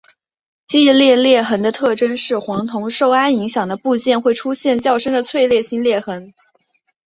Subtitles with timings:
[0.67, 6.33] 季裂裂痕的特征是黄铜受氨影响的部件会出现较深的脆性裂痕。